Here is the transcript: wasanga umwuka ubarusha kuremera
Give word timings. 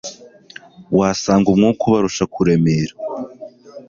wasanga 0.97 1.47
umwuka 1.49 1.81
ubarusha 1.89 2.23
kuremera 2.33 2.93